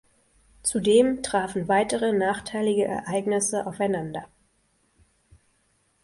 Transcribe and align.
Zudem 0.63 1.21
trafen 1.21 1.67
weitere 1.67 2.11
nachteilige 2.11 2.85
Ereignisse 2.85 3.67
aufeinander. 3.67 4.27